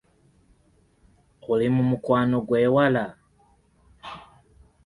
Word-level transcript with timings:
Oli 1.51 1.67
mu 1.75 1.83
mukwano 1.89 2.37
gw'ewala? 2.47 3.05